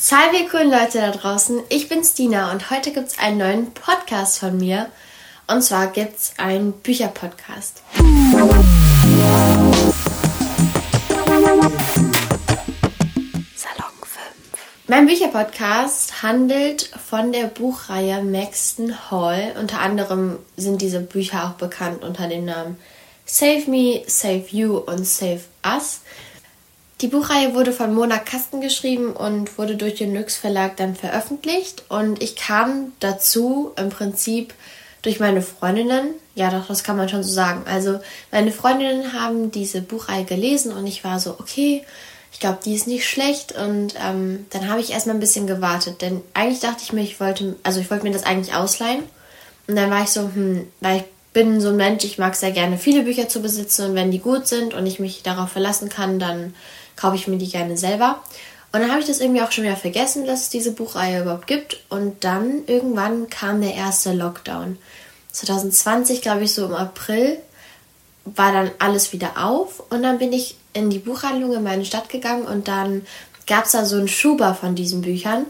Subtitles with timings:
[0.00, 4.38] Salve coolen Leute da draußen, ich bin Stina und heute gibt es einen neuen Podcast
[4.38, 4.86] von mir.
[5.48, 7.82] Und zwar gibt es einen Bücherpodcast.
[7.96, 8.60] Salon
[13.56, 14.22] 5.
[14.86, 19.56] Mein Bücherpodcast handelt von der Buchreihe Maxton Hall.
[19.58, 22.78] Unter anderem sind diese Bücher auch bekannt unter dem Namen
[23.26, 26.02] Save Me, Save You und Save Us.
[27.00, 31.84] Die Buchreihe wurde von Mona Kasten geschrieben und wurde durch den Lux Verlag dann veröffentlicht.
[31.88, 34.52] Und ich kam dazu im Prinzip
[35.02, 36.14] durch meine Freundinnen.
[36.34, 37.62] Ja, doch, das kann man schon so sagen.
[37.66, 38.00] Also,
[38.32, 41.84] meine Freundinnen haben diese Buchreihe gelesen und ich war so, okay,
[42.32, 43.52] ich glaube, die ist nicht schlecht.
[43.52, 46.02] Und ähm, dann habe ich erstmal ein bisschen gewartet.
[46.02, 49.04] Denn eigentlich dachte ich mir, ich wollte, also ich wollte mir das eigentlich ausleihen.
[49.68, 52.50] Und dann war ich so, hm, weil ich bin so ein Mensch, ich mag sehr
[52.50, 55.88] gerne viele Bücher zu besitzen und wenn die gut sind und ich mich darauf verlassen
[55.88, 56.54] kann, dann
[56.98, 58.22] kaufe ich mir die gerne selber.
[58.72, 61.46] Und dann habe ich das irgendwie auch schon wieder vergessen, dass es diese Buchreihe überhaupt
[61.46, 61.80] gibt.
[61.88, 64.78] Und dann irgendwann kam der erste Lockdown.
[65.32, 67.38] 2020, glaube ich, so im April,
[68.24, 69.82] war dann alles wieder auf.
[69.90, 73.06] Und dann bin ich in die Buchhandlung in meine Stadt gegangen und dann
[73.46, 75.46] gab es da so einen Schuber von diesen Büchern.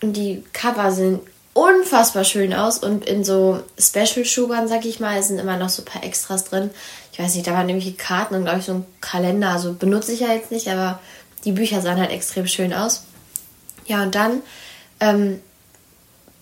[0.00, 1.20] Und die Cover sind
[1.54, 5.84] unfassbar schön aus und in so Special-Schubern, sag ich mal, sind immer noch so ein
[5.84, 6.70] paar Extras drin
[7.12, 9.50] ich weiß nicht, da waren nämlich Karten und glaube ich so ein Kalender.
[9.50, 10.98] Also benutze ich ja jetzt nicht, aber
[11.44, 13.04] die Bücher sahen halt extrem schön aus.
[13.86, 14.40] Ja, und dann
[15.00, 15.40] ähm,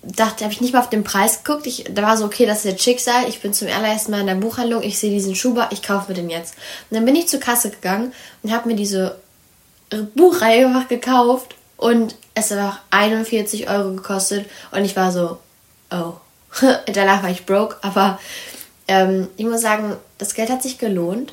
[0.02, 1.66] dachte, habe ich nicht mal auf den Preis geguckt.
[1.66, 3.28] Ich, da war so, okay, das ist jetzt Schicksal.
[3.28, 4.82] Ich bin zum allerersten Mal in der Buchhandlung.
[4.82, 6.54] Ich sehe diesen Schuber, ich kaufe mir den jetzt.
[6.88, 8.12] Und dann bin ich zur Kasse gegangen
[8.42, 9.18] und habe mir diese
[10.14, 11.56] Buchreihe einfach gekauft.
[11.76, 14.46] Und es hat auch 41 Euro gekostet.
[14.70, 15.38] Und ich war so,
[15.90, 16.12] oh.
[16.92, 18.18] Danach war ich broke, aber
[18.90, 21.32] ähm, ich muss sagen, das Geld hat sich gelohnt.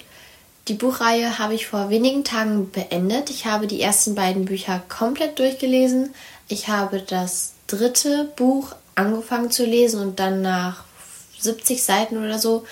[0.68, 3.32] Die Buchreihe habe ich vor wenigen Tagen beendet.
[3.32, 6.14] Ich habe die ersten beiden Bücher komplett durchgelesen.
[6.48, 10.84] Ich habe das dritte Buch angefangen zu lesen und dann nach
[11.40, 12.64] 70 Seiten oder so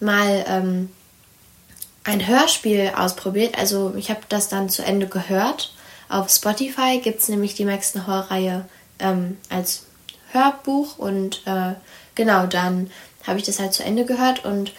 [0.00, 0.90] mal ähm,
[2.04, 3.56] ein Hörspiel ausprobiert.
[3.58, 5.72] Also ich habe das dann zu Ende gehört.
[6.10, 8.66] Auf Spotify gibt es nämlich die Maxton Hall-Reihe
[8.98, 9.86] ähm, als
[10.32, 11.72] Hörbuch und äh,
[12.14, 12.90] genau dann
[13.26, 14.72] habe ich das halt zu Ende gehört und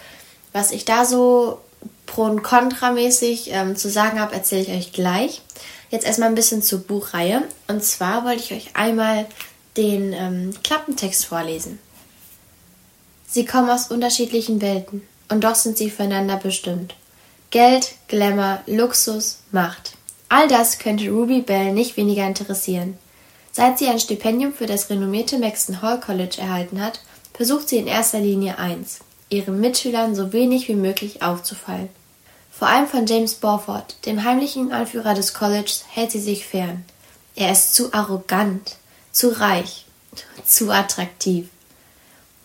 [0.54, 1.60] was ich da so
[2.06, 5.42] pro und kontramäßig ähm, zu sagen habe, erzähle ich euch gleich.
[5.90, 7.44] Jetzt erstmal ein bisschen zur Buchreihe.
[7.68, 9.26] Und zwar wollte ich euch einmal
[9.76, 11.80] den ähm, Klappentext vorlesen.
[13.28, 16.96] Sie kommen aus unterschiedlichen Welten und doch sind sie füreinander bestimmt.
[17.52, 19.94] Geld, Glamour, Luxus, Macht.
[20.30, 22.98] All das könnte Ruby Bell nicht weniger interessieren.
[23.52, 27.02] Seit sie ein Stipendium für das renommierte Maxton Hall College erhalten hat,
[27.38, 29.00] versucht sie in erster Linie eins,
[29.30, 31.90] ihren Mitschülern so wenig wie möglich aufzufallen.
[32.52, 36.84] Vor allem von James Borford, dem heimlichen Anführer des Colleges, hält sie sich fern.
[37.36, 38.78] Er ist zu arrogant,
[39.12, 39.86] zu reich,
[40.44, 41.48] zu attraktiv.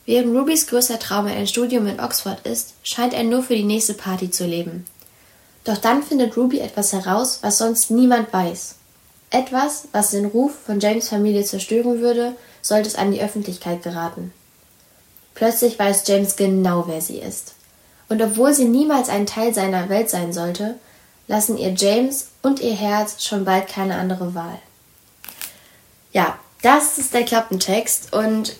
[0.04, 3.94] Während Rubys größter Traum ein Studium in Oxford ist, scheint er nur für die nächste
[3.94, 4.84] Party zu leben.
[5.64, 8.74] Doch dann findet Ruby etwas heraus, was sonst niemand weiß.
[9.30, 14.34] Etwas, was den Ruf von James Familie zerstören würde, sollte es an die Öffentlichkeit geraten.
[15.34, 17.54] Plötzlich weiß James genau, wer sie ist.
[18.08, 20.76] Und obwohl sie niemals ein Teil seiner Welt sein sollte,
[21.28, 24.58] lassen ihr James und ihr Herz schon bald keine andere Wahl.
[26.12, 28.56] Ja, das ist der Klappentext und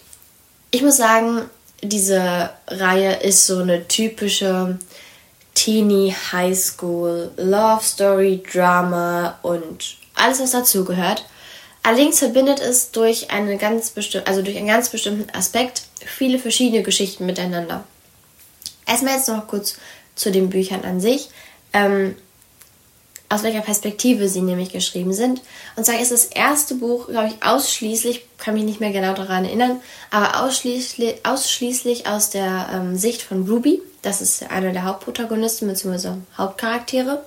[0.71, 1.43] ich muss sagen,
[1.83, 4.79] diese Reihe ist so eine typische
[5.55, 11.27] Teenie High School Love Story Drama und alles was dazugehört.
[11.83, 13.93] Allerdings verbindet es durch eine ganz
[14.25, 17.85] also durch einen ganz bestimmten Aspekt viele verschiedene Geschichten miteinander.
[18.87, 19.77] Erstmal jetzt noch kurz
[20.15, 21.31] zu den Büchern an sich.
[21.73, 22.15] Ähm,
[23.33, 25.41] aus welcher Perspektive sie nämlich geschrieben sind.
[25.75, 29.47] Und zwar ist das erste Buch, glaube ich, ausschließlich, kann mich nicht mehr genau daran
[29.47, 33.81] erinnern, aber ausschließlich, ausschließlich aus der ähm, Sicht von Ruby.
[34.03, 36.11] Das ist einer der Hauptprotagonisten bzw.
[36.37, 37.25] Hauptcharaktere.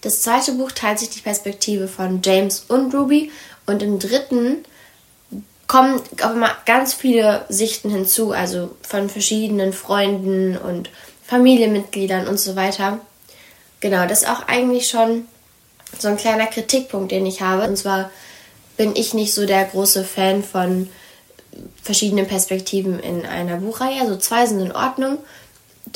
[0.00, 3.30] Das zweite Buch teilt sich die Perspektive von James und Ruby
[3.66, 4.64] und im dritten
[5.66, 10.90] kommen auch immer ganz viele Sichten hinzu, also von verschiedenen Freunden und
[11.24, 13.00] Familienmitgliedern und so weiter.
[13.80, 15.26] Genau, das ist auch eigentlich schon
[15.98, 17.66] so ein kleiner Kritikpunkt, den ich habe.
[17.66, 18.10] Und zwar
[18.76, 20.88] bin ich nicht so der große Fan von
[21.82, 24.00] verschiedenen Perspektiven in einer Buchreihe.
[24.00, 25.18] Also zwei sind in Ordnung,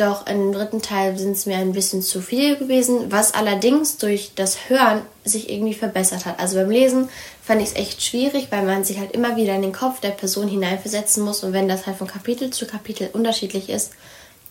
[0.01, 4.33] doch im dritten Teil sind es mir ein bisschen zu viel gewesen, was allerdings durch
[4.35, 6.39] das Hören sich irgendwie verbessert hat.
[6.39, 7.09] Also beim Lesen
[7.43, 10.11] fand ich es echt schwierig, weil man sich halt immer wieder in den Kopf der
[10.11, 13.93] Person hineinversetzen muss und wenn das halt von Kapitel zu Kapitel unterschiedlich ist,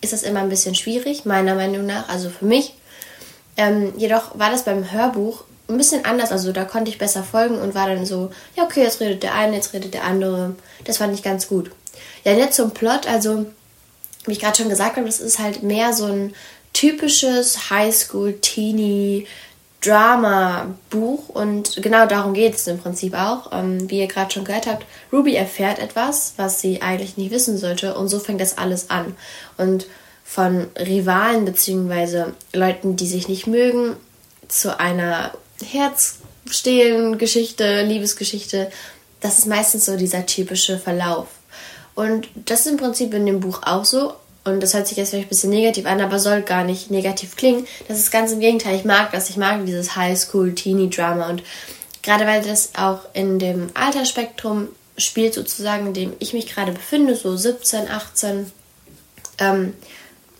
[0.00, 2.74] ist das immer ein bisschen schwierig, meiner Meinung nach, also für mich.
[3.56, 6.32] Ähm, jedoch war das beim Hörbuch ein bisschen anders.
[6.32, 9.34] Also da konnte ich besser folgen und war dann so, ja, okay, jetzt redet der
[9.34, 10.54] eine, jetzt redet der andere.
[10.84, 11.70] Das fand ich ganz gut.
[12.24, 13.06] Ja, jetzt zum Plot.
[13.06, 13.46] Also,
[14.28, 16.34] wie ich gerade schon gesagt habe, das ist halt mehr so ein
[16.72, 19.26] typisches Highschool-Teenie-
[19.80, 23.52] Drama-Buch und genau darum geht es im Prinzip auch.
[23.52, 27.56] Ähm, wie ihr gerade schon gehört habt, Ruby erfährt etwas, was sie eigentlich nicht wissen
[27.58, 29.14] sollte und so fängt das alles an.
[29.56, 29.86] Und
[30.24, 32.32] von Rivalen bzw.
[32.52, 33.94] Leuten, die sich nicht mögen,
[34.48, 35.30] zu einer
[35.64, 38.72] Herzstehlen-Geschichte, Liebesgeschichte,
[39.20, 41.28] das ist meistens so dieser typische Verlauf.
[41.98, 44.14] Und das ist im Prinzip in dem Buch auch so,
[44.44, 47.34] und das hört sich jetzt vielleicht ein bisschen negativ an, aber soll gar nicht negativ
[47.34, 47.66] klingen.
[47.88, 48.76] Das ist ganz im Gegenteil.
[48.76, 49.30] Ich mag das.
[49.30, 51.28] Ich mag dieses Highschool-Teenie-Drama.
[51.28, 51.42] Und
[52.04, 57.16] gerade weil das auch in dem Altersspektrum spielt, sozusagen, in dem ich mich gerade befinde,
[57.16, 58.52] so 17, 18,
[59.38, 59.74] ähm,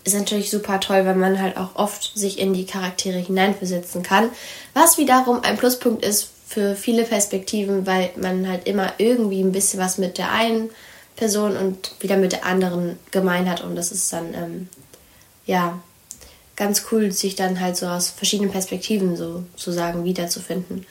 [0.05, 4.29] ist natürlich super toll, weil man halt auch oft sich in die Charaktere hineinversetzen kann.
[4.73, 9.81] Was wiederum ein Pluspunkt ist für viele Perspektiven, weil man halt immer irgendwie ein bisschen
[9.81, 10.69] was mit der einen
[11.19, 13.61] Person und wieder mit der anderen gemein hat.
[13.61, 14.69] Und das ist dann, ähm,
[15.45, 15.77] ja,
[16.55, 20.85] ganz cool, sich dann halt so aus verschiedenen Perspektiven sozusagen wiederzufinden.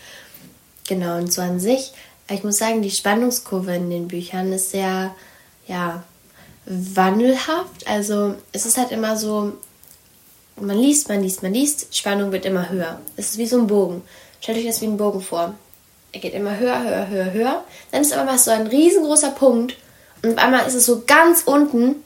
[0.86, 1.92] Genau, und so an sich,
[2.30, 5.14] ich muss sagen, die Spannungskurve in den Büchern ist sehr,
[5.66, 6.02] ja,
[6.66, 7.86] wandelhaft.
[7.86, 9.54] Also es ist halt immer so,
[10.56, 13.00] man liest, man liest, man liest, Spannung wird immer höher.
[13.16, 14.02] Es ist wie so ein Bogen.
[14.42, 15.54] Stellt euch das wie ein Bogen vor.
[16.12, 17.64] Er geht immer höher, höher, höher, höher.
[17.92, 19.76] Dann ist aber mal so ein riesengroßer Punkt
[20.22, 21.96] und auf einmal ist es so ganz unten,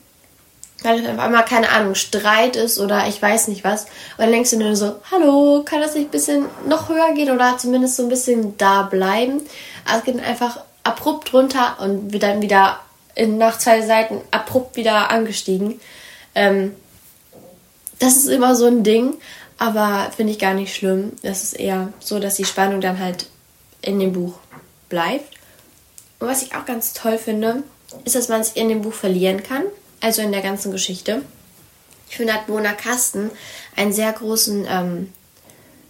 [0.83, 3.85] weil auf einmal, keine Ahnung, Streit ist oder ich weiß nicht was.
[3.85, 7.31] Und dann denkst du nur so, hallo, kann das nicht ein bisschen noch höher gehen
[7.31, 9.41] oder zumindest so ein bisschen da bleiben?
[9.85, 12.81] Also es geht einfach abrupt runter und wird dann wieder
[13.15, 15.81] in, nach zwei Seiten abrupt wieder angestiegen.
[16.35, 16.75] Ähm,
[17.99, 19.15] das ist immer so ein Ding,
[19.59, 21.13] aber finde ich gar nicht schlimm.
[21.23, 23.27] Das ist eher so, dass die Spannung dann halt
[23.81, 24.35] in dem Buch
[24.89, 25.37] bleibt.
[26.19, 27.63] Und was ich auch ganz toll finde,
[28.05, 29.65] ist, dass man es in dem Buch verlieren kann,
[30.01, 31.23] also in der ganzen Geschichte.
[32.09, 33.31] Ich finde, hat Mona Kasten
[33.77, 35.13] einen sehr großen, ähm,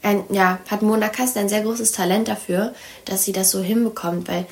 [0.03, 4.29] ein, ja, hat Mona Kasten ein sehr großes Talent dafür, dass sie das so hinbekommt,
[4.29, 4.47] weil,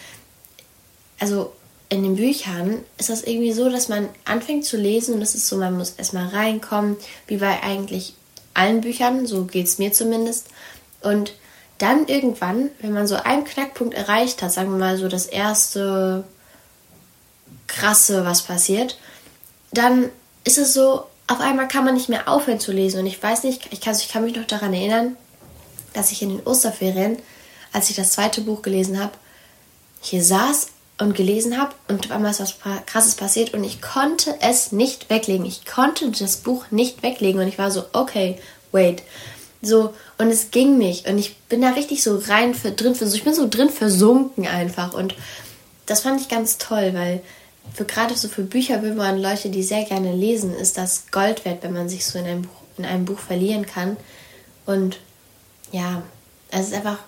[1.18, 1.52] also
[1.88, 5.48] in den Büchern ist das irgendwie so, dass man anfängt zu lesen und es ist
[5.48, 8.14] so, man muss erstmal reinkommen, wie bei eigentlich
[8.54, 10.46] allen Büchern, so geht es mir zumindest.
[11.02, 11.32] Und
[11.78, 16.24] dann irgendwann, wenn man so einen Knackpunkt erreicht hat, sagen wir mal so das erste
[17.70, 18.98] krasse, was passiert,
[19.72, 20.10] dann
[20.44, 23.00] ist es so, auf einmal kann man nicht mehr aufhören zu lesen.
[23.00, 25.16] Und ich weiß nicht, ich kann, ich kann mich noch daran erinnern,
[25.92, 27.18] dass ich in den Osterferien,
[27.72, 29.12] als ich das zweite Buch gelesen habe,
[30.00, 30.68] hier saß
[30.98, 32.56] und gelesen habe und auf einmal ist was
[32.86, 35.46] Krasses passiert und ich konnte es nicht weglegen.
[35.46, 38.38] Ich konnte das Buch nicht weglegen und ich war so, okay,
[38.72, 39.02] wait.
[39.62, 43.24] So, und es ging mich und ich bin da richtig so rein für, drin, ich
[43.24, 45.14] bin so drin versunken einfach und
[45.86, 47.22] das fand ich ganz toll, weil
[47.72, 51.44] für gerade so für Bücher will man Leute, die sehr gerne lesen, ist das Gold
[51.44, 53.96] wert, wenn man sich so in einem Buch, in einem Buch verlieren kann.
[54.66, 54.98] Und
[55.72, 56.02] ja,
[56.50, 56.98] es ist einfach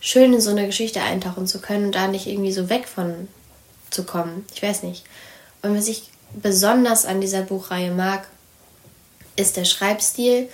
[0.00, 3.28] schön, in so eine Geschichte eintauchen zu können und da nicht irgendwie so weg von
[3.90, 4.44] zu kommen.
[4.54, 5.04] Ich weiß nicht.
[5.62, 8.28] Und was ich besonders an dieser Buchreihe mag,
[9.36, 10.48] ist der Schreibstil.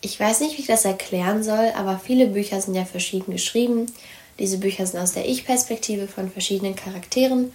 [0.00, 3.86] Ich weiß nicht, wie ich das erklären soll, aber viele Bücher sind ja verschieden geschrieben.
[4.38, 7.52] Diese Bücher sind aus der Ich-Perspektive von verschiedenen Charakteren.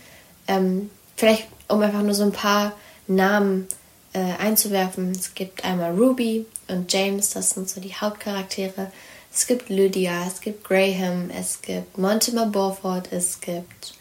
[0.47, 2.73] Ähm, vielleicht um einfach nur so ein paar
[3.07, 3.67] Namen
[4.13, 5.11] äh, einzuwerfen.
[5.11, 8.91] Es gibt einmal Ruby und James, das sind so die Hauptcharaktere.
[9.33, 13.95] Es gibt Lydia, es gibt Graham, es gibt Mortimer Beaufort, es gibt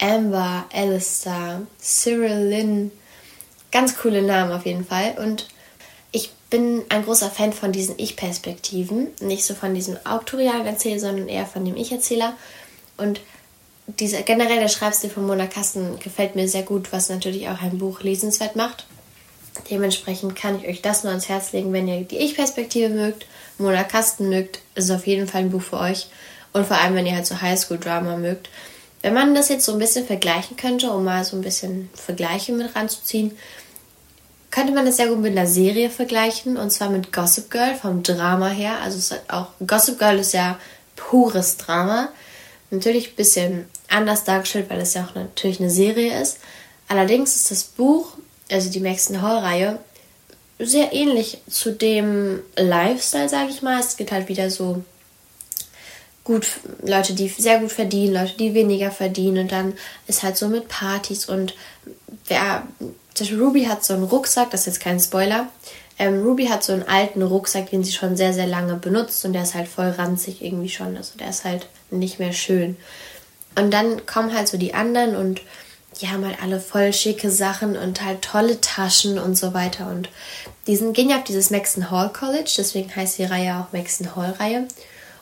[0.00, 2.90] Amber, Alistair, Cyril Lynn.
[3.70, 5.14] Ganz coole Namen auf jeden Fall.
[5.18, 5.48] Und
[6.10, 9.08] ich bin ein großer Fan von diesen Ich-Perspektiven.
[9.20, 12.34] Nicht so von diesem autorialen Erzähler, sondern eher von dem Ich-Erzähler.
[12.96, 13.20] Und
[13.86, 17.78] dieser generell der Schreibstil von Mona Kasten gefällt mir sehr gut, was natürlich auch ein
[17.78, 18.86] Buch lesenswert macht.
[19.70, 23.26] Dementsprechend kann ich euch das nur ans Herz legen, wenn ihr die Ich-Perspektive mögt,
[23.58, 26.08] Mona Kasten mögt, ist auf jeden Fall ein Buch für euch.
[26.52, 28.48] Und vor allem, wenn ihr halt so Highschool-Drama mögt.
[29.02, 32.52] Wenn man das jetzt so ein bisschen vergleichen könnte, um mal so ein bisschen Vergleiche
[32.52, 33.36] mit ranzuziehen,
[34.50, 36.56] könnte man das sehr gut mit einer Serie vergleichen.
[36.56, 38.78] Und zwar mit Gossip Girl vom Drama her.
[38.82, 40.58] Also es hat auch Gossip Girl ist ja
[40.94, 42.10] pures Drama.
[42.72, 46.38] Natürlich ein bisschen anders dargestellt, weil es ja auch natürlich eine Serie ist.
[46.88, 48.14] Allerdings ist das Buch,
[48.50, 49.78] also die Maxton Hall-Reihe,
[50.58, 53.78] sehr ähnlich zu dem Lifestyle, sage ich mal.
[53.78, 54.82] Es geht halt wieder so
[56.24, 56.46] gut,
[56.82, 59.42] Leute, die sehr gut verdienen, Leute, die weniger verdienen.
[59.42, 59.74] Und dann
[60.06, 61.54] ist halt so mit Partys und
[62.26, 62.66] wer.
[63.38, 65.48] Ruby hat so einen Rucksack, das ist jetzt kein Spoiler.
[65.98, 69.32] Ähm, Ruby hat so einen alten Rucksack, den sie schon sehr, sehr lange benutzt und
[69.32, 70.96] der ist halt voll ranzig irgendwie schon.
[70.96, 72.76] Also der ist halt nicht mehr schön.
[73.56, 75.42] Und dann kommen halt so die anderen und
[76.00, 79.88] die haben halt alle voll schicke Sachen und halt tolle Taschen und so weiter.
[79.88, 80.08] Und
[80.66, 84.16] die sind, gehen ja auf dieses Maxton Hall College, deswegen heißt die Reihe auch Maxton
[84.16, 84.66] Hall Reihe.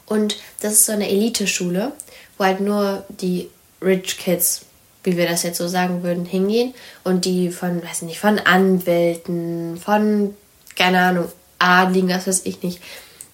[0.07, 1.93] Und das ist so eine Elite-Schule,
[2.39, 3.49] wo halt nur die
[3.83, 4.63] Rich Kids,
[5.03, 6.75] wie wir das jetzt so sagen würden, hingehen.
[7.05, 10.37] Und die von, weiß nicht, von Anwälten, von,
[10.81, 12.81] keine Ahnung, Adligen, das weiß ich nicht.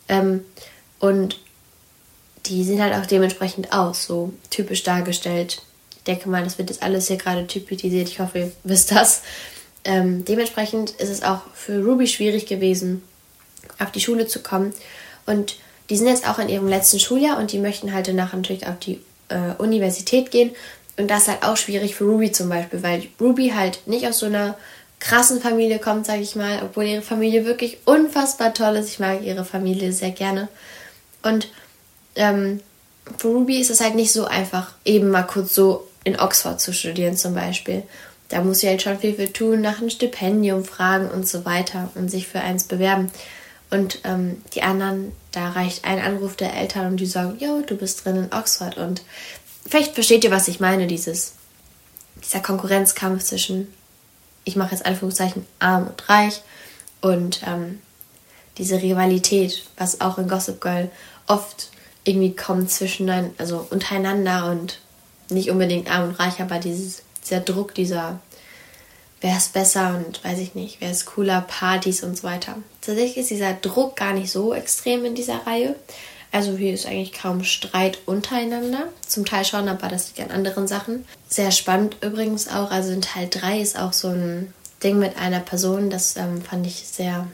[0.08, 0.44] Ähm,
[0.98, 1.38] und
[2.46, 5.62] die sehen halt auch dementsprechend aus, so typisch dargestellt.
[5.96, 8.08] Ich denke mal, das wird jetzt alles hier gerade typisiert.
[8.08, 9.22] Ich hoffe, ihr wisst das.
[9.84, 13.04] Ähm, dementsprechend ist es auch für Ruby schwierig gewesen,
[13.78, 14.74] auf die Schule zu kommen.
[15.24, 15.54] Und
[15.88, 18.80] die sind jetzt auch in ihrem letzten Schuljahr und die möchten halt danach natürlich auf
[18.80, 20.50] die äh, Universität gehen.
[20.96, 24.18] Und das ist halt auch schwierig für Ruby zum Beispiel, weil Ruby halt nicht aus
[24.18, 24.56] so einer
[25.00, 28.88] krassen Familie kommt, sage ich mal, obwohl ihre Familie wirklich unfassbar toll ist.
[28.88, 30.48] Ich mag ihre Familie sehr gerne.
[31.22, 31.48] Und
[32.14, 32.60] ähm,
[33.18, 36.72] für Ruby ist es halt nicht so einfach, eben mal kurz so in Oxford zu
[36.72, 37.82] studieren zum Beispiel.
[38.28, 41.90] Da muss sie halt schon viel für tun, nach einem Stipendium fragen und so weiter
[41.94, 43.10] und sich für eins bewerben.
[43.70, 47.76] Und ähm, die anderen, da reicht ein Anruf der Eltern und die sagen, jo, du
[47.76, 48.76] bist drin in Oxford.
[48.78, 49.02] Und
[49.68, 51.34] vielleicht versteht ihr, was ich meine, dieses,
[52.24, 53.72] dieser Konkurrenzkampf zwischen,
[54.46, 56.40] ich mache jetzt Anführungszeichen, arm und reich
[57.02, 57.82] und ähm,
[58.56, 60.90] diese Rivalität, was auch in Gossip Girl
[61.26, 61.68] oft
[62.04, 64.80] irgendwie kommt zwischen, also untereinander und
[65.28, 68.20] nicht unbedingt arm und reich, aber dieses, dieser Druck, dieser
[69.20, 72.56] wer ist besser und weiß ich nicht, wer ist cooler, Partys und so weiter.
[72.80, 75.74] Tatsächlich ist dieser Druck gar nicht so extrem in dieser Reihe.
[76.32, 78.88] Also hier ist eigentlich kaum Streit untereinander.
[79.06, 81.04] Zum Teil schon, aber das liegt an anderen Sachen.
[81.28, 82.70] Sehr spannend übrigens auch.
[82.70, 84.52] Also in Teil 3 ist auch so ein
[84.82, 85.90] Ding mit einer Person.
[85.90, 87.26] Das ähm, fand ich sehr,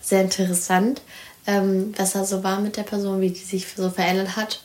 [0.00, 1.02] sehr interessant,
[1.46, 4.62] ähm, was da so war mit der Person, wie die sich so verändert hat.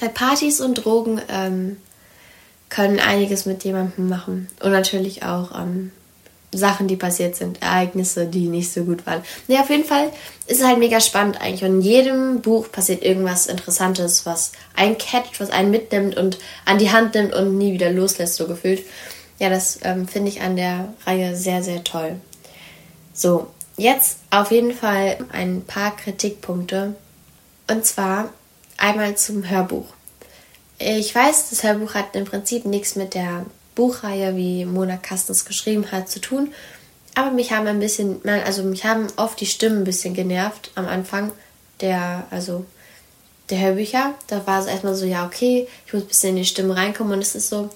[0.00, 1.78] Bei Partys und Drogen ähm,
[2.68, 4.48] können einiges mit jemandem machen.
[4.60, 5.90] Und natürlich auch ähm,
[6.52, 9.22] Sachen, die passiert sind, Ereignisse, die nicht so gut waren.
[9.48, 10.10] Ja, auf jeden Fall
[10.46, 11.62] ist es halt mega spannend eigentlich.
[11.62, 16.78] Und in jedem Buch passiert irgendwas Interessantes, was einen catcht, was einen mitnimmt und an
[16.78, 18.82] die Hand nimmt und nie wieder loslässt, so gefühlt.
[19.38, 22.16] Ja, das ähm, finde ich an der Reihe sehr, sehr toll.
[23.12, 26.94] So, jetzt auf jeden Fall ein paar Kritikpunkte.
[27.70, 28.30] Und zwar
[28.78, 29.86] einmal zum Hörbuch.
[30.78, 33.44] Ich weiß, das Hörbuch hat im Prinzip nichts mit der
[33.78, 36.52] Buchreihe, wie Mona Kastens geschrieben hat, zu tun.
[37.14, 40.88] Aber mich haben ein bisschen, also mich haben oft die Stimmen ein bisschen genervt am
[40.88, 41.30] Anfang
[41.80, 42.66] der, also
[43.50, 44.14] der Hörbücher.
[44.26, 47.12] Da war es erstmal so, ja, okay, ich muss ein bisschen in die Stimmen reinkommen
[47.12, 47.70] und es ist so,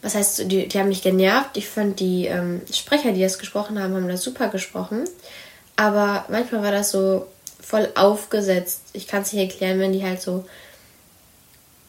[0.00, 1.58] was heißt, die, die haben mich genervt.
[1.58, 5.04] Ich fand die ähm, Sprecher, die das gesprochen haben, haben das super gesprochen.
[5.76, 7.26] Aber manchmal war das so
[7.60, 8.80] voll aufgesetzt.
[8.94, 10.46] Ich kann es nicht erklären, wenn die halt so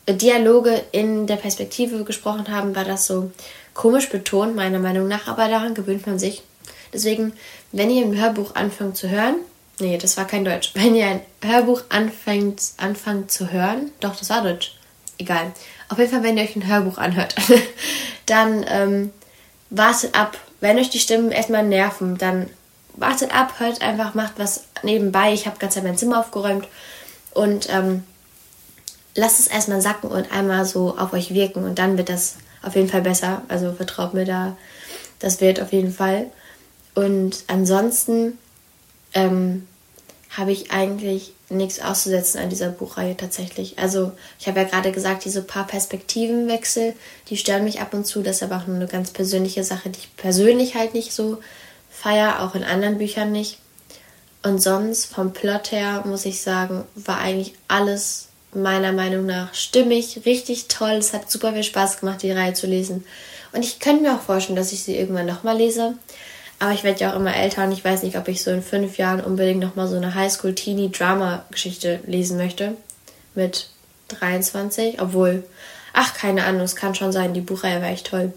[0.07, 3.31] Dialoge in der Perspektive gesprochen haben, war das so
[3.73, 6.43] komisch betont, meiner Meinung nach, aber daran gewöhnt man sich.
[6.93, 7.33] Deswegen,
[7.71, 9.35] wenn ihr ein Hörbuch anfangt zu hören,
[9.79, 14.29] nee, das war kein Deutsch, wenn ihr ein Hörbuch anfängt, anfangt zu hören, doch, das
[14.29, 14.75] war Deutsch,
[15.17, 15.51] egal.
[15.89, 17.35] Auf jeden Fall, wenn ihr euch ein Hörbuch anhört,
[18.25, 19.11] dann ähm,
[19.69, 20.37] wartet ab.
[20.61, 22.49] Wenn euch die Stimmen erstmal nerven, dann
[22.93, 25.33] wartet ab, hört einfach, macht was nebenbei.
[25.33, 26.67] Ich habe ganz mein Zimmer aufgeräumt
[27.33, 28.03] und ähm,
[29.15, 32.75] lasst es erstmal sacken und einmal so auf euch wirken und dann wird das auf
[32.75, 33.41] jeden Fall besser.
[33.47, 34.57] Also vertraut mir da,
[35.19, 36.27] das wird auf jeden Fall.
[36.93, 38.37] Und ansonsten
[39.13, 39.67] ähm,
[40.29, 43.77] habe ich eigentlich nichts auszusetzen an dieser Buchreihe tatsächlich.
[43.77, 46.93] Also ich habe ja gerade gesagt, diese paar Perspektivenwechsel,
[47.29, 48.21] die stören mich ab und zu.
[48.21, 51.37] Das ist aber auch nur eine ganz persönliche Sache, die ich persönlich halt nicht so
[51.89, 53.59] feiere, auch in anderen Büchern nicht.
[54.43, 60.21] Und sonst vom Plot her muss ich sagen, war eigentlich alles meiner Meinung nach stimmig,
[60.25, 60.93] richtig toll.
[60.93, 63.05] Es hat super viel Spaß gemacht, die Reihe zu lesen.
[63.53, 65.93] Und ich könnte mir auch vorstellen, dass ich sie irgendwann nochmal lese.
[66.59, 68.63] Aber ich werde ja auch immer älter und ich weiß nicht, ob ich so in
[68.63, 72.73] fünf Jahren unbedingt nochmal so eine Highschool-Teenie-Drama-Geschichte lesen möchte.
[73.33, 73.69] Mit
[74.09, 75.01] 23.
[75.01, 75.43] Obwohl,
[75.93, 78.33] ach, keine Ahnung, es kann schon sein, die Buchreihe war echt toll.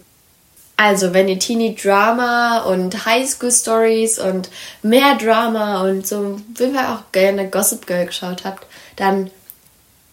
[0.75, 4.49] Also, wenn ihr Teenie-Drama und Highschool-Stories und
[4.81, 9.29] mehr Drama und so, wenn wir auch gerne Gossip Girl geschaut habt, dann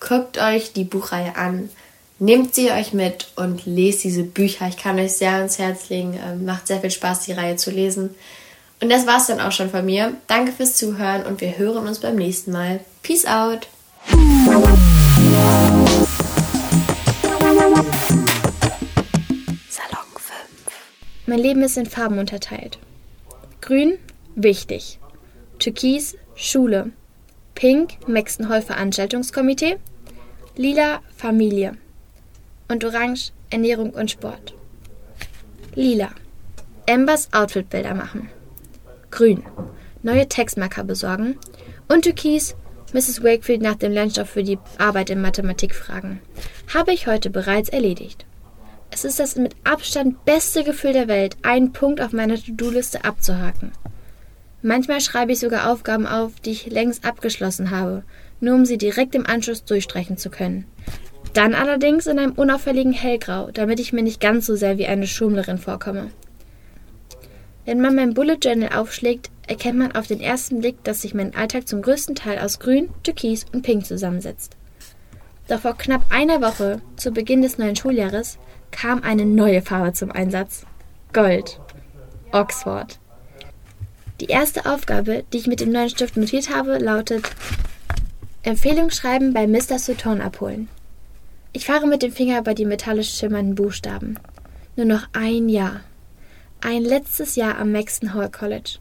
[0.07, 1.69] guckt euch die Buchreihe an,
[2.19, 4.69] nehmt sie euch mit und lest diese Bücher.
[4.69, 6.19] Ich kann euch sehr ans Herz legen.
[6.25, 8.15] Ähm, macht sehr viel Spaß, die Reihe zu lesen.
[8.81, 10.15] Und das war's dann auch schon von mir.
[10.27, 12.81] Danke fürs Zuhören und wir hören uns beim nächsten Mal.
[13.03, 13.67] Peace out!
[19.69, 20.35] Salon 5
[21.27, 22.79] Mein Leben ist in Farben unterteilt.
[23.61, 23.99] Grün,
[24.37, 25.01] wichtig.
[25.59, 26.93] Türkis, Schule.
[27.55, 29.79] Pink, Maxton Hall Veranstaltungskomitee.
[30.59, 31.77] Lila, Familie.
[32.69, 34.55] Und Orange, Ernährung und Sport.
[35.75, 36.09] Lila.
[36.87, 38.31] Embers Outfitbilder machen.
[39.11, 39.45] Grün.
[40.03, 41.39] Neue Textmarker besorgen.
[41.89, 42.57] Und Türkis,
[42.95, 43.23] Mrs.
[43.23, 46.23] Wakefield nach dem Lernstoff für die Arbeit in Mathematik fragen.
[46.73, 48.25] Habe ich heute bereits erledigt.
[48.91, 53.73] Es ist das mit Abstand beste Gefühl der Welt, einen Punkt auf meiner To-Do-Liste abzuhaken.
[54.63, 58.05] Manchmal schreibe ich sogar Aufgaben auf, die ich längst abgeschlossen habe,
[58.41, 60.65] nur um sie direkt im Anschluss durchstreichen zu können.
[61.33, 65.07] Dann allerdings in einem unauffälligen Hellgrau, damit ich mir nicht ganz so sehr wie eine
[65.07, 66.11] Schummlerin vorkomme.
[67.67, 71.35] Wenn man mein Bullet Journal aufschlägt, erkennt man auf den ersten Blick, dass sich mein
[71.35, 74.57] Alltag zum größten Teil aus Grün, Türkis und Pink zusammensetzt.
[75.49, 78.39] Doch vor knapp einer Woche, zu Beginn des neuen Schuljahres,
[78.71, 80.65] kam eine neue Farbe zum Einsatz.
[81.13, 81.61] Gold.
[82.33, 82.99] Oxford.
[84.21, 87.31] Die erste Aufgabe, die ich mit dem neuen Stift notiert habe, lautet
[88.47, 89.77] Empfehlung schreiben bei Mr.
[89.77, 90.69] Sutton abholen.
[91.53, 94.21] Ich fahre mit dem Finger bei die metallisch schimmernden Buchstaben.
[94.77, 95.81] Nur noch ein Jahr.
[96.61, 98.79] Ein letztes Jahr am Maxton Hall College.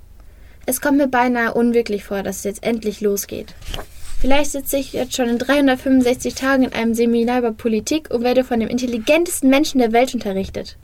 [0.68, 3.56] Es kommt mir beinahe unwirklich vor, dass es jetzt endlich losgeht.
[4.22, 8.44] Vielleicht sitze ich jetzt schon in 365 Tagen in einem Seminar über Politik und werde
[8.44, 10.78] von dem intelligentesten Menschen der Welt unterrichtet.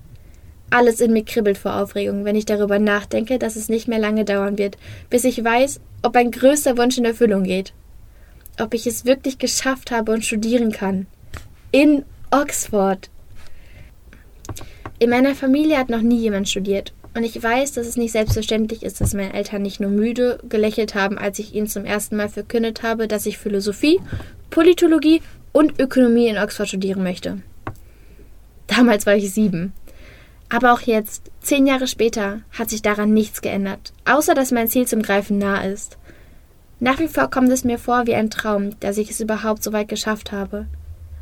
[0.72, 4.26] Alles in mir kribbelt vor Aufregung, wenn ich darüber nachdenke, dass es nicht mehr lange
[4.26, 4.78] dauern wird,
[5.12, 7.74] bis ich weiß, ob mein größter Wunsch in Erfüllung geht.
[8.62, 11.08] Ob ich es wirklich geschafft habe und studieren kann.
[11.72, 13.10] In Oxford.
[15.00, 18.84] In meiner Familie hat noch nie jemand studiert und ich weiß, dass es nicht selbstverständlich
[18.84, 22.30] ist, dass meine Eltern nicht nur müde gelächelt haben, als ich ihnen zum ersten Mal
[22.30, 24.00] verkündet habe, dass ich Philosophie,
[24.50, 27.42] Politologie und Ökonomie in Oxford studieren möchte.
[28.68, 29.74] Damals war ich sieben.
[30.48, 34.86] Aber auch jetzt, zehn Jahre später, hat sich daran nichts geändert, außer dass mein Ziel
[34.86, 35.98] zum Greifen nah ist.
[36.84, 39.72] Nach wie vor kommt es mir vor wie ein Traum, dass ich es überhaupt so
[39.72, 40.66] weit geschafft habe.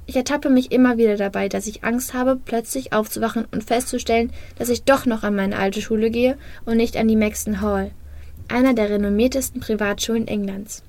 [0.05, 4.69] Ich ertappe mich immer wieder dabei, dass ich Angst habe, plötzlich aufzuwachen und festzustellen, dass
[4.69, 7.91] ich doch noch an meine alte Schule gehe und nicht an die Maxton Hall,
[8.47, 10.81] einer der renommiertesten Privatschulen Englands.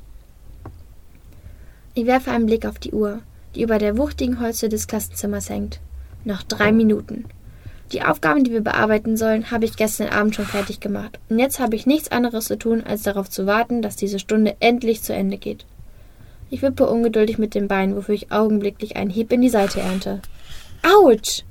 [1.94, 3.22] Ich werfe einen Blick auf die Uhr,
[3.56, 5.80] die über der wuchtigen Holztür des Klassenzimmers hängt.
[6.24, 7.24] Noch drei Minuten.
[7.92, 11.18] Die Aufgaben, die wir bearbeiten sollen, habe ich gestern Abend schon fertig gemacht.
[11.28, 14.56] Und jetzt habe ich nichts anderes zu tun, als darauf zu warten, dass diese Stunde
[14.60, 15.66] endlich zu Ende geht.
[16.50, 20.20] Ich wippe ungeduldig mit dem Bein, wofür ich augenblicklich einen Hieb in die Seite ernte.
[20.82, 21.42] Autsch!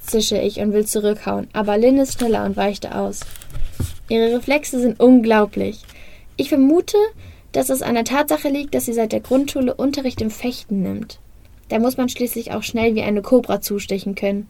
[0.00, 3.20] zische ich und will zurückhauen, aber Lynn ist schneller und weichte aus.
[4.08, 5.82] Ihre Reflexe sind unglaublich.
[6.36, 6.98] Ich vermute,
[7.52, 11.20] dass es an der Tatsache liegt, dass sie seit der Grundschule Unterricht im Fechten nimmt.
[11.68, 14.48] Da muss man schließlich auch schnell wie eine Kobra zustechen können.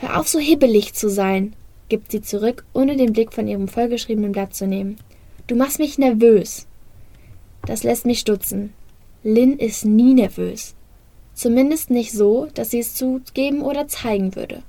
[0.00, 1.54] Hör auf, so hibbelig zu sein,
[1.90, 4.96] gibt sie zurück, ohne den Blick von ihrem vollgeschriebenen Blatt zu nehmen.
[5.46, 6.66] Du machst mich nervös.
[7.66, 8.72] Das lässt mich stutzen.
[9.22, 10.74] Lynn ist nie nervös.
[11.34, 14.62] Zumindest nicht so, dass sie es zugeben oder zeigen würde.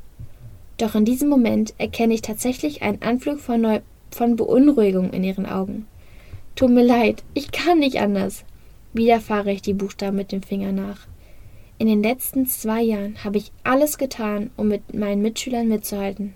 [0.77, 5.45] Doch in diesem Moment erkenne ich tatsächlich einen Anflug von, Neu von Beunruhigung in ihren
[5.45, 5.87] Augen.
[6.55, 8.43] Tut mir leid, ich kann nicht anders.
[8.91, 11.07] Wieder fahre ich die Buchstaben mit dem Finger nach.
[11.81, 16.35] In den letzten zwei Jahren habe ich alles getan, um mit meinen Mitschülern mitzuhalten,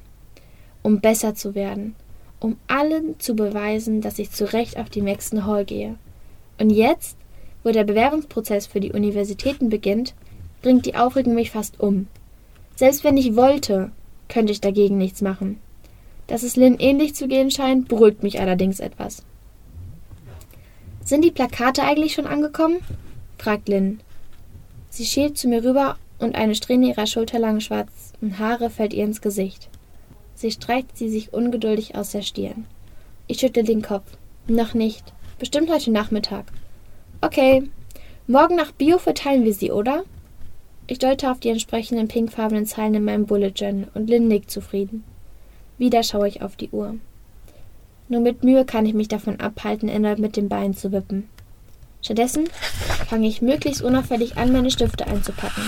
[0.82, 1.94] um besser zu werden,
[2.40, 6.00] um allen zu beweisen, dass ich zu Recht auf die Maxton Hall gehe.
[6.60, 7.16] Und jetzt
[7.62, 10.16] wo der Bewerbungsprozess für die Universitäten beginnt,
[10.64, 12.08] bringt die Aufregung mich fast um.
[12.76, 13.92] Selbst wenn ich wollte,
[14.28, 15.60] könnte ich dagegen nichts machen.
[16.26, 19.22] Dass es Lynn ähnlich zu gehen scheint, beruhigt mich allerdings etwas.
[21.04, 22.78] Sind die Plakate eigentlich schon angekommen?
[23.38, 24.00] fragt Lynn.
[24.96, 29.20] Sie schielt zu mir rüber und eine Strähne ihrer schulterlangen schwarzen Haare fällt ihr ins
[29.20, 29.68] Gesicht.
[30.36, 32.66] Sie streicht sie sich ungeduldig aus der Stirn.
[33.28, 34.06] Ich schüttle den Kopf.
[34.48, 35.04] Noch nicht.
[35.38, 36.46] Bestimmt heute Nachmittag.
[37.20, 37.64] Okay.
[38.26, 40.06] Morgen nach Bio verteilen wir sie, oder?
[40.88, 45.04] Ich deute auf die entsprechenden pinkfarbenen Zeilen in meinem Bullet Journal und Lynn nickt zufrieden.
[45.78, 46.96] Wieder schaue ich auf die Uhr.
[48.08, 51.28] Nur mit Mühe kann ich mich davon abhalten, erneut mit den Beinen zu wippen.
[52.02, 52.48] Stattdessen
[53.06, 55.64] fange ich möglichst unauffällig an, meine Stifte einzupacken.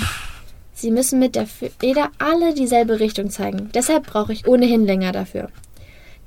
[0.74, 5.50] Sie müssen mit der Feder alle dieselbe Richtung zeigen, deshalb brauche ich ohnehin länger dafür.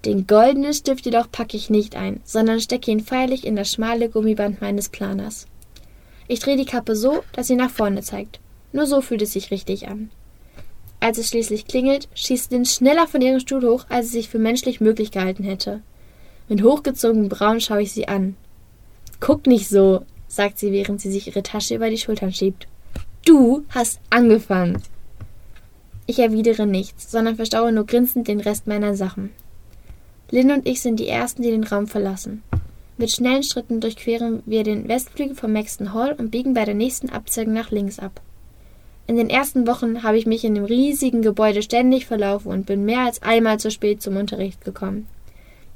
[0.05, 4.09] Den goldenen Stift jedoch packe ich nicht ein, sondern stecke ihn feierlich in das schmale
[4.09, 5.47] Gummiband meines Planers.
[6.27, 8.41] Ich drehe die Kappe so, dass sie nach vorne zeigt.
[8.73, 10.11] Nur so fühlt es sich richtig an.
[11.01, 14.39] Als es schließlich klingelt, schießt Lynn schneller von ihrem Stuhl hoch, als sie sich für
[14.39, 15.83] menschlich möglich gehalten hätte.
[16.49, 18.37] Mit hochgezogenem Braun schaue ich sie an.
[19.19, 22.69] Guck nicht so, sagt sie, während sie sich ihre Tasche über die Schultern schiebt.
[23.25, 24.81] Du hast angefangen.
[26.07, 29.31] Ich erwidere nichts, sondern verstaue nur grinsend den Rest meiner Sachen.
[30.31, 32.43] Lynn und ich sind die Ersten, die den Raum verlassen.
[32.97, 37.11] Mit schnellen Schritten durchqueren wir den Westflügel vom Maxton Hall und biegen bei der nächsten
[37.11, 38.21] Abzeugung nach links ab.
[39.07, 42.85] In den ersten Wochen habe ich mich in dem riesigen Gebäude ständig verlaufen und bin
[42.85, 45.09] mehr als einmal zu spät zum Unterricht gekommen.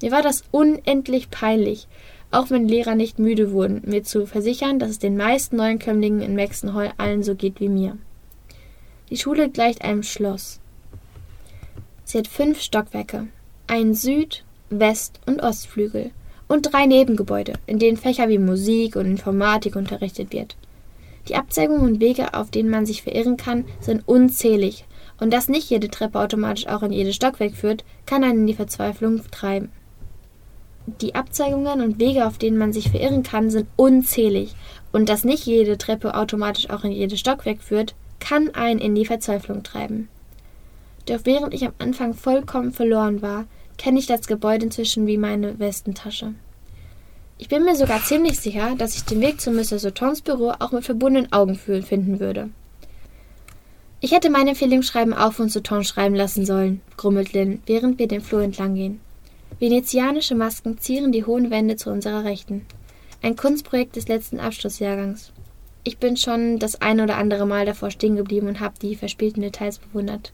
[0.02, 1.88] Mir war das unendlich peinlich,
[2.30, 6.34] auch wenn Lehrer nicht müde wurden, mir zu versichern, dass es den meisten Neuankömmlingen in
[6.34, 7.96] Maxton Hall allen so geht wie mir.
[9.10, 10.60] Die Schule gleicht einem Schloss.
[12.04, 13.28] Sie hat fünf Stockwerke,
[13.66, 16.10] einen Süd-, West- und Ostflügel
[16.48, 20.56] und drei Nebengebäude, in denen Fächer wie Musik und Informatik unterrichtet wird.
[21.28, 24.84] Die Abzweigungen und Wege, auf denen man sich verirren kann, sind unzählig,
[25.20, 28.54] und dass nicht jede Treppe automatisch auch in jedes Stockwerk führt, kann einen in die
[28.54, 29.70] Verzweiflung treiben.
[30.86, 34.54] Die Abzweigungen und Wege, auf denen man sich verirren kann, sind unzählig,
[34.92, 39.06] und dass nicht jede Treppe automatisch auch in jedes Stockwerk führt, kann einen in die
[39.06, 40.08] Verzweiflung treiben.
[41.06, 45.58] Doch während ich am Anfang vollkommen verloren war, kenne ich das Gebäude inzwischen wie meine
[45.58, 46.34] Westentasche.
[47.38, 49.78] Ich bin mir sogar ziemlich sicher, dass ich den Weg zu Mr.
[49.78, 52.50] Sotons Büro auch mit verbundenen Augen finden würde.
[54.00, 58.20] Ich hätte mein Empfehlungsschreiben auf und Soton schreiben lassen sollen, grummelt Lynn, während wir den
[58.20, 59.00] Flur entlang gehen.
[59.60, 62.66] Venezianische Masken zieren die hohen Wände zu unserer Rechten.
[63.22, 65.32] Ein Kunstprojekt des letzten Abschlussjahrgangs.
[65.84, 69.42] Ich bin schon das ein oder andere Mal davor stehen geblieben und habe die verspielten
[69.42, 70.32] Details bewundert.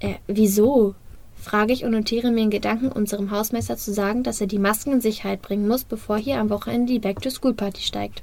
[0.00, 0.94] Äh, wieso?
[1.34, 4.92] frage ich und notiere mir in Gedanken, unserem Hausmeister zu sagen, dass er die Masken
[4.92, 8.22] in Sicherheit bringen muss, bevor hier am Wochenende die Back-to-School-Party steigt.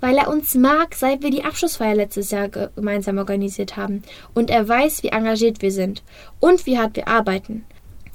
[0.00, 4.02] Weil er uns mag, seit wir die Abschlussfeier letztes Jahr gemeinsam organisiert haben.
[4.34, 6.02] Und er weiß, wie engagiert wir sind
[6.40, 7.64] und wie hart wir arbeiten.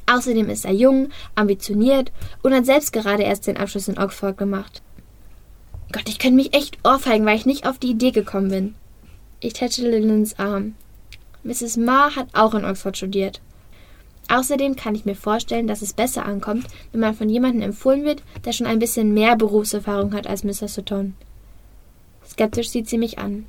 [0.09, 4.81] Außerdem ist er jung, ambitioniert und hat selbst gerade erst den Abschluss in Oxford gemacht.
[5.91, 8.75] Gott, ich könnte mich echt ohrfeigen, weil ich nicht auf die Idee gekommen bin.
[9.39, 10.73] Ich tätsche Lynns Arm.
[11.43, 11.77] Mrs.
[11.77, 13.39] Marr hat auch in Oxford studiert.
[14.29, 18.23] Außerdem kann ich mir vorstellen, dass es besser ankommt, wenn man von jemandem empfohlen wird,
[18.45, 20.67] der schon ein bisschen mehr Berufserfahrung hat als Mr.
[20.67, 21.15] Sutton.
[22.27, 23.45] Skeptisch sieht sie mich an.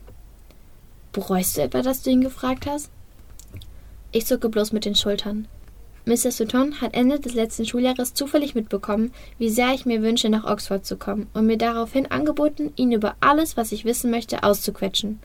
[1.13, 2.91] Bereust du etwa, dass du ihn gefragt hast?
[4.13, 5.49] Ich zucke bloß mit den Schultern.
[6.07, 6.31] Mr.
[6.31, 10.85] Sutton hat Ende des letzten Schuljahres zufällig mitbekommen, wie sehr ich mir wünsche, nach Oxford
[10.85, 15.21] zu kommen, und mir daraufhin angeboten, ihn über alles, was ich wissen möchte, auszuquetschen.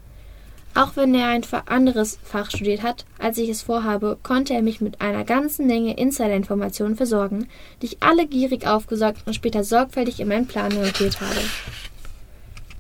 [0.76, 4.82] Auch wenn er ein anderes Fach studiert hat, als ich es vorhabe, konnte er mich
[4.82, 7.48] mit einer ganzen Menge Insider-Informationen versorgen,
[7.82, 11.40] die ich alle gierig aufgesaugt und später sorgfältig in meinen Plan notiert habe.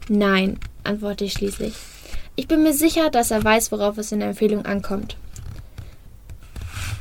[0.09, 1.73] Nein, antworte ich schließlich.
[2.35, 5.15] Ich bin mir sicher, dass er weiß, worauf es in der Empfehlung ankommt.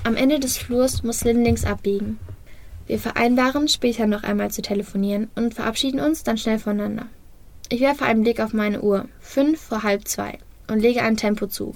[0.07, 2.19] Am Ende des Flurs muss Lynn links abbiegen.
[2.87, 7.07] Wir vereinbaren, später noch einmal zu telefonieren und verabschieden uns dann schnell voneinander.
[7.71, 9.09] Ich werfe einen Blick auf meine Uhr.
[9.21, 10.37] Fünf vor halb zwei
[10.71, 11.75] und lege ein Tempo zu.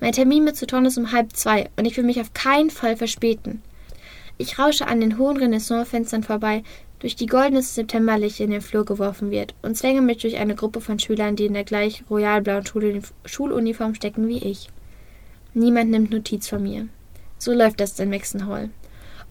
[0.00, 2.96] Mein Termin mit Zuton ist um halb zwei und ich will mich auf keinen Fall
[2.96, 3.62] verspäten.
[4.36, 6.64] Ich rausche an den hohen Renaissance-Fenstern vorbei,
[6.98, 10.80] durch die goldenes Septemberlicht in den Flur geworfen wird, und zwänge mich durch eine Gruppe
[10.80, 12.64] von Schülern, die in der gleich royalblauen
[13.26, 14.70] Schuluniform stecken wie ich.
[15.54, 16.88] Niemand nimmt Notiz von mir.
[17.40, 18.68] So läuft das in Maxon Hall.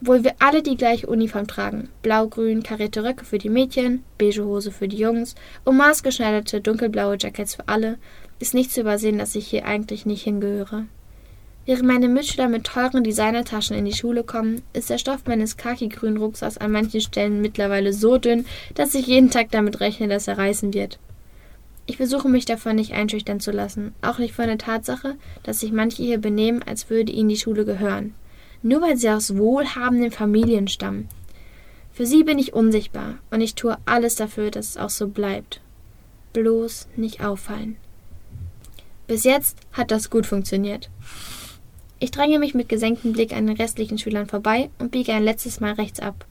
[0.01, 4.71] Obwohl wir alle die gleiche Uniform tragen, blau-grün karierte Röcke für die Mädchen, beige Hose
[4.71, 7.99] für die Jungs und maßgeschneiderte dunkelblaue Jackets für alle,
[8.39, 10.85] ist nicht zu übersehen, dass ich hier eigentlich nicht hingehöre.
[11.67, 16.17] Während meine Mitschüler mit teuren Designertaschen in die Schule kommen, ist der Stoff meines khaki-grünen
[16.17, 20.39] Rucksacks an manchen Stellen mittlerweile so dünn, dass ich jeden Tag damit rechne, dass er
[20.39, 20.97] reißen wird.
[21.89, 25.71] Ich versuche mich davon nicht einschüchtern zu lassen, auch nicht von der Tatsache, dass sich
[25.71, 28.13] manche hier benehmen, als würde ihnen die Schule gehören,
[28.61, 31.09] nur weil sie aus wohlhabenden Familien stammen.
[31.91, 35.61] Für sie bin ich unsichtbar, und ich tue alles dafür, dass es auch so bleibt.
[36.33, 37.77] Bloß nicht auffallen.
[39.07, 40.91] Bis jetzt hat das gut funktioniert.
[41.97, 45.59] Ich dränge mich mit gesenktem Blick an den restlichen Schülern vorbei und biege ein letztes
[45.59, 46.27] Mal rechts ab.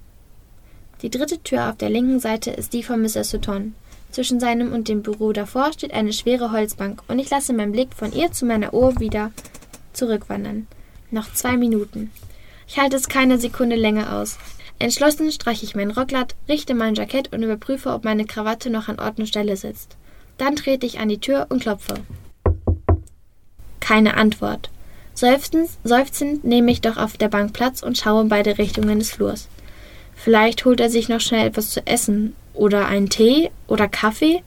[1.03, 3.25] Die dritte Tür auf der linken Seite ist die von Mr.
[3.25, 3.75] Sutton.
[4.11, 7.95] Zwischen seinem und dem Büro davor steht eine schwere Holzbank und ich lasse meinen Blick
[7.95, 9.33] von ihr zu meiner Uhr wieder
[9.93, 10.67] zurückwandern.
[11.11, 12.11] Noch zwei Minuten.
[12.67, 14.39] Ich halte es keine Sekunde länger aus.
[14.79, 19.01] Entschlossen streiche ich mein Rocklatt, richte mein Jackett und überprüfe, ob meine Krawatte noch an
[19.01, 19.97] Ort und Stelle sitzt.
[20.37, 21.95] Dann trete ich an die Tür und klopfe.
[23.81, 24.71] Keine Antwort.
[25.15, 29.11] Seufzend, seufzend nehme ich doch auf der Bank Platz und schaue in beide Richtungen des
[29.11, 29.49] Flurs.
[30.15, 34.43] Vielleicht holt er sich noch schnell etwas zu essen oder einen Tee oder Kaffee,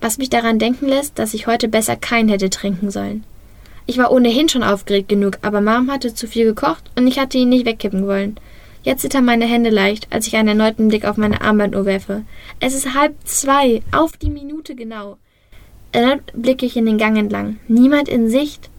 [0.00, 3.24] was mich daran denken lässt, dass ich heute besser keinen hätte trinken sollen.
[3.86, 7.38] Ich war ohnehin schon aufgeregt genug, aber Mom hatte zu viel gekocht und ich hatte
[7.38, 8.38] ihn nicht wegkippen wollen.
[8.82, 12.22] Jetzt zittern meine Hände leicht, als ich einen erneuten Blick auf meine Armbanduhr werfe.
[12.60, 15.16] Es ist halb zwei, auf die Minute genau.
[15.92, 17.58] Erneut blicke ich in den Gang entlang.
[17.66, 18.70] Niemand in Sicht.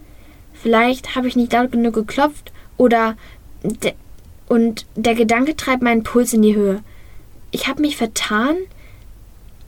[0.52, 3.16] Vielleicht habe ich nicht laut genug geklopft oder
[4.48, 6.82] Und der Gedanke treibt meinen Puls in die Höhe.
[7.50, 8.56] Ich habe mich vertan?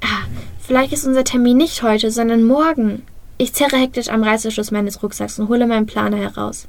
[0.00, 0.26] Ah,
[0.60, 3.02] vielleicht ist unser Termin nicht heute, sondern morgen.
[3.38, 6.68] Ich zerre hektisch am Reißverschluss meines Rucksacks und hole meinen Planer heraus.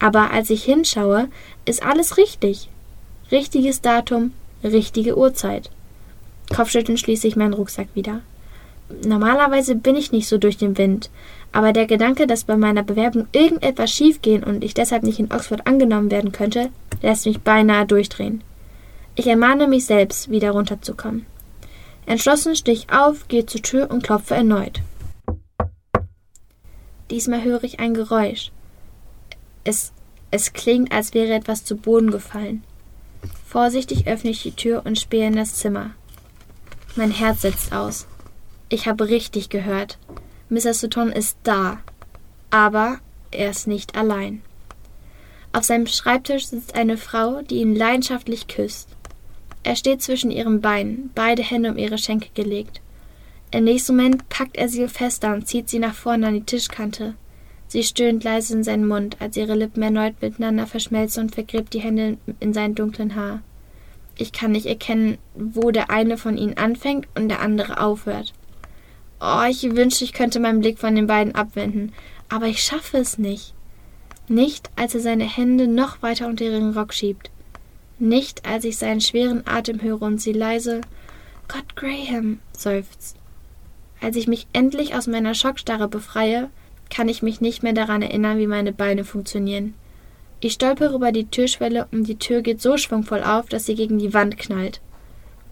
[0.00, 1.28] Aber als ich hinschaue,
[1.66, 2.68] ist alles richtig.
[3.30, 4.32] Richtiges Datum,
[4.64, 5.70] richtige Uhrzeit.
[6.54, 8.22] Kopfschüttelnd schließe ich meinen Rucksack wieder.
[9.04, 11.10] Normalerweise bin ich nicht so durch den Wind,
[11.52, 15.66] aber der Gedanke, dass bei meiner Bewerbung irgendetwas schiefgehen und ich deshalb nicht in Oxford
[15.66, 16.70] angenommen werden könnte,
[17.02, 18.42] lässt mich beinahe durchdrehen.
[19.20, 21.26] Ich ermahne mich selbst, wieder runterzukommen.
[22.06, 24.80] Entschlossen stehe ich auf, gehe zur Tür und klopfe erneut.
[27.10, 28.50] Diesmal höre ich ein Geräusch.
[29.62, 29.92] Es,
[30.30, 32.64] es klingt, als wäre etwas zu Boden gefallen.
[33.46, 35.90] Vorsichtig öffne ich die Tür und spähe in das Zimmer.
[36.96, 38.06] Mein Herz setzt aus.
[38.70, 39.98] Ich habe richtig gehört.
[40.48, 40.72] Mr.
[40.72, 41.80] Sutton ist da.
[42.48, 43.00] Aber
[43.32, 44.40] er ist nicht allein.
[45.52, 48.96] Auf seinem Schreibtisch sitzt eine Frau, die ihn leidenschaftlich küsst.
[49.62, 52.80] Er steht zwischen ihren Beinen, beide Hände um ihre Schenkel gelegt.
[53.50, 57.14] Im nächsten Moment packt er sie fester und zieht sie nach vorne an die Tischkante.
[57.66, 61.80] Sie stöhnt leise in seinen Mund, als ihre Lippen erneut miteinander verschmelzen und vergräbt die
[61.80, 63.42] Hände in sein dunklen Haar.
[64.16, 68.32] Ich kann nicht erkennen, wo der eine von ihnen anfängt und der andere aufhört.
[69.20, 71.92] Oh, ich wünschte, ich könnte meinen Blick von den beiden abwenden,
[72.28, 73.54] aber ich schaffe es nicht.
[74.28, 77.30] Nicht, als er seine Hände noch weiter unter ihren Rock schiebt.
[78.00, 80.80] Nicht, als ich seinen schweren Atem höre und sie leise
[81.48, 83.16] Gott Graham seufzt.
[84.00, 86.48] Als ich mich endlich aus meiner Schockstarre befreie,
[86.88, 89.74] kann ich mich nicht mehr daran erinnern, wie meine Beine funktionieren.
[90.40, 93.98] Ich stolpere über die Türschwelle und die Tür geht so schwungvoll auf, dass sie gegen
[93.98, 94.80] die Wand knallt.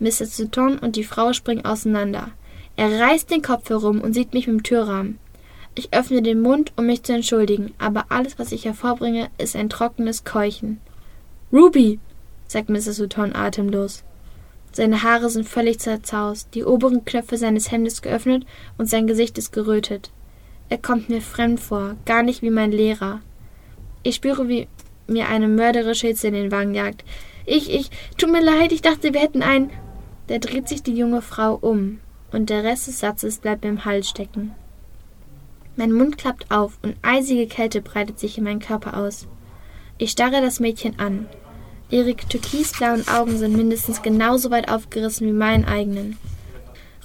[0.01, 0.25] Mr.
[0.25, 2.31] Sutton und die Frau springen auseinander.
[2.77, 5.19] Er reißt den Kopf herum und sieht mich im Türrahmen.
[5.75, 9.69] Ich öffne den Mund, um mich zu entschuldigen, aber alles, was ich hervorbringe, ist ein
[9.69, 10.81] trockenes Keuchen.
[11.53, 12.01] Ruby,
[12.49, 12.93] sagt Mr.
[12.93, 14.03] Sutton atemlos.
[14.73, 18.45] Seine Haare sind völlig zerzaust, die oberen Knöpfe seines Hemdes geöffnet
[18.77, 20.11] und sein Gesicht ist gerötet.
[20.69, 23.21] Er kommt mir fremd vor, gar nicht wie mein Lehrer.
[24.03, 24.69] Ich spüre, wie
[25.07, 27.05] mir eine mörderische Hitze in den Wagen jagt.
[27.47, 29.71] Ich, ich, tut mir leid, ich dachte, wir hätten ein.
[30.27, 33.85] Da dreht sich die junge Frau um, und der Rest des Satzes bleibt mir im
[33.87, 34.55] Hals stecken.
[35.77, 39.27] Mein Mund klappt auf und eisige Kälte breitet sich in meinen Körper aus.
[39.97, 41.27] Ich starre das Mädchen an.
[41.91, 46.19] Ihre türkisblauen Augen sind mindestens genauso weit aufgerissen wie meinen eigenen.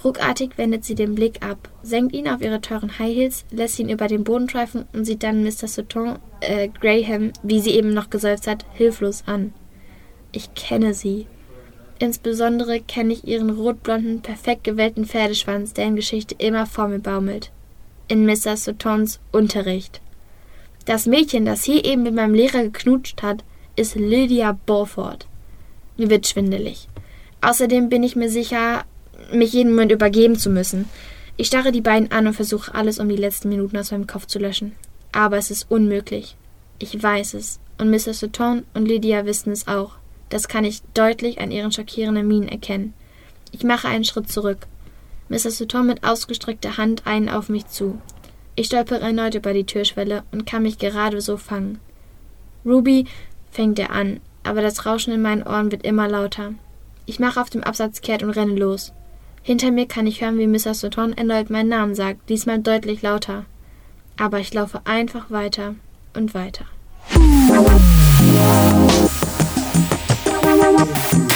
[0.04, 3.88] Ruckartig wendet sie den Blick ab, senkt ihn auf ihre teuren High Heels, lässt ihn
[3.88, 5.69] über den Boden streifen und sieht dann Mr.
[5.69, 9.54] Sutton, äh, Graham, wie sie eben noch geseufzt hat, hilflos an.
[10.34, 11.28] Ich kenne sie.
[12.00, 17.52] Insbesondere kenne ich ihren rotblonden, perfekt gewellten Pferdeschwanz, der in Geschichte immer vor mir baumelt.
[18.10, 18.58] In Mr.
[18.58, 20.02] Suttons Unterricht.
[20.86, 25.28] Das Mädchen, das hier eben mit meinem Lehrer geknutscht hat, ist Lydia Beaufort.
[25.98, 26.88] Mir wird schwindelig.
[27.42, 28.86] Außerdem bin ich mir sicher,
[29.32, 30.90] mich jeden Moment übergeben zu müssen.
[31.38, 34.28] Ich starre die beiden an und versuche alles, um die letzten Minuten aus meinem Kopf
[34.28, 34.74] zu löschen.
[35.12, 36.36] Aber es ist unmöglich.
[36.80, 37.60] Ich weiß es.
[37.80, 38.14] Und Mr.
[38.14, 39.96] Sutton und Lydia wissen es auch.
[40.30, 42.94] Das kann ich deutlich an ihren schockierenden Mienen erkennen.
[43.52, 44.68] Ich mache einen Schritt zurück.
[45.30, 45.52] Mr.
[45.52, 48.00] Sutton mit ausgestreckter Hand einen auf mich zu.
[48.56, 51.80] Ich stolpere erneut über die Türschwelle und kann mich gerade so fangen.
[52.66, 53.06] Ruby,
[53.54, 56.54] fängt er an, aber das Rauschen in meinen Ohren wird immer lauter.
[57.06, 58.92] Ich mache auf dem Absatz kehrt und renne los.
[59.42, 60.74] Hinter mir kann ich hören, wie Mr.
[60.74, 63.46] Sutton erneut meinen Namen sagt, diesmal deutlich lauter.
[64.18, 65.76] Aber ich laufe einfach weiter
[66.13, 66.66] und weiter.
[70.76, 71.33] Musik